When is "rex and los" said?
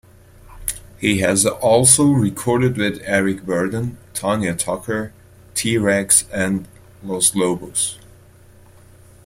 5.77-7.35